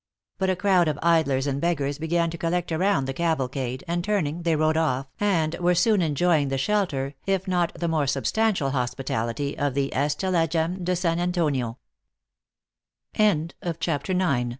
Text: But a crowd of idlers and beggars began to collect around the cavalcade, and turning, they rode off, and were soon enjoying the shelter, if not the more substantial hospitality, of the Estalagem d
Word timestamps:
But 0.39 0.49
a 0.49 0.55
crowd 0.55 0.87
of 0.87 0.97
idlers 1.03 1.45
and 1.45 1.61
beggars 1.61 1.99
began 1.99 2.31
to 2.31 2.37
collect 2.39 2.71
around 2.71 3.05
the 3.05 3.13
cavalcade, 3.13 3.83
and 3.87 4.03
turning, 4.03 4.41
they 4.41 4.55
rode 4.55 4.75
off, 4.75 5.05
and 5.19 5.53
were 5.59 5.75
soon 5.75 6.01
enjoying 6.01 6.47
the 6.47 6.57
shelter, 6.57 7.13
if 7.27 7.47
not 7.47 7.71
the 7.79 7.87
more 7.87 8.07
substantial 8.07 8.71
hospitality, 8.71 9.55
of 9.55 9.75
the 9.75 9.91
Estalagem 9.95 10.83
d 10.83 11.75